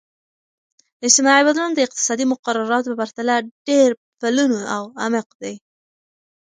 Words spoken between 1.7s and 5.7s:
د اقتصادي مقرراتو په پرتله ډیر پلنو او عمیق دی.